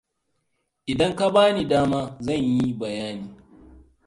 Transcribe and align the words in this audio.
Idan 0.91 1.13
ka 1.17 1.27
bani 1.33 1.63
dama 1.71 2.01
zan 2.25 2.43
yi 2.55 2.67
bayani. 2.79 3.29